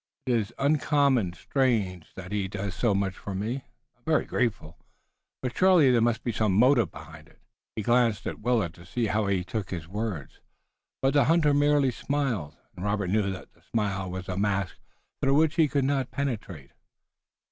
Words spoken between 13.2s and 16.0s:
that the smile was a mask through which he could